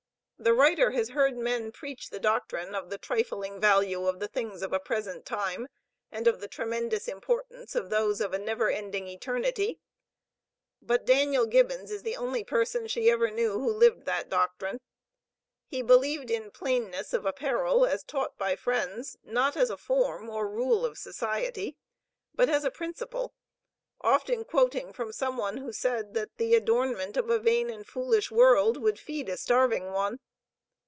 The 0.43 0.55
writer 0.55 0.89
has 0.89 1.09
heard 1.09 1.37
men 1.37 1.71
preach 1.71 2.09
the 2.09 2.19
doctrine 2.19 2.73
of 2.73 2.89
the 2.89 2.97
trifling 2.97 3.59
value 3.61 4.07
of 4.07 4.19
the 4.19 4.27
things 4.27 4.63
of 4.63 4.73
a 4.73 4.79
present 4.79 5.23
time, 5.23 5.67
and 6.11 6.25
of 6.25 6.39
the 6.41 6.47
tremendous 6.47 7.07
importance 7.07 7.75
of 7.75 7.91
those 7.91 8.19
of 8.21 8.33
a 8.33 8.39
never 8.39 8.67
ending 8.71 9.07
eternity, 9.07 9.79
but 10.81 11.05
Daniel 11.05 11.45
Gibbons 11.45 11.91
is 11.91 12.01
the 12.01 12.15
only 12.15 12.43
person 12.43 12.87
she 12.87 13.07
ever 13.11 13.29
knew, 13.29 13.51
who 13.53 13.71
lived 13.71 14.05
that 14.05 14.29
doctrine. 14.29 14.79
He 15.67 15.83
believed 15.83 16.31
in 16.31 16.49
plainness 16.49 17.13
of 17.13 17.27
apparel 17.27 17.85
as 17.85 18.03
taught 18.03 18.35
by 18.39 18.55
Friends, 18.55 19.19
not 19.23 19.55
as 19.55 19.69
a 19.69 19.77
form 19.77 20.27
or 20.27 20.45
a 20.47 20.51
rule 20.51 20.83
of 20.87 20.97
society, 20.97 21.77
but 22.33 22.49
as 22.49 22.63
a 22.63 22.71
principle; 22.71 23.35
often 24.01 24.43
quoting 24.43 24.91
from 24.91 25.13
some 25.13 25.37
one 25.37 25.57
who 25.57 25.71
said 25.71 26.15
that 26.15 26.35
"the 26.37 26.55
adornment 26.55 27.15
of 27.15 27.29
a 27.29 27.37
vain 27.37 27.69
and 27.69 27.85
foolish 27.85 28.31
world, 28.31 28.75
would 28.77 28.97
feed 28.97 29.29
a 29.29 29.37
starving 29.37 29.91
one." 29.91 30.19